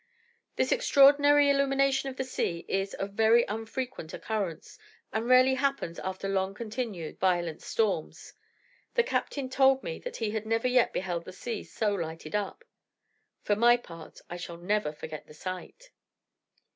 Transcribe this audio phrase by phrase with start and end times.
[0.55, 4.79] This extraordinary illumination of the sea is of very unfrequent occurrence,
[5.13, 8.33] and rarely happens after long continued, violent storms.
[8.95, 12.63] The captain told me that he had never yet beheld the sea so lighted up.
[13.43, 15.91] For my part, I shall never forget the sight.